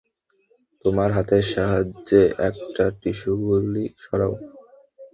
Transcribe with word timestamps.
তোমরা 0.85 1.07
হাতের 1.15 1.43
সাহায্যে 1.51 2.21
একটা 2.49 2.83
টিস্যুগুলো 3.01 3.59
সরাও। 4.03 4.33